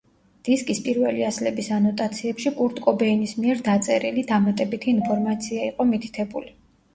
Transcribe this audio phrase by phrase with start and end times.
[0.47, 6.53] დისკის პირველი ასლების ანოტაციებში კურტ კობეინის მიერ დაწერილი დამატებითი ინფორმაცია იყო მითითებული.